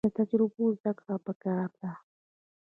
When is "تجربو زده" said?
0.19-0.91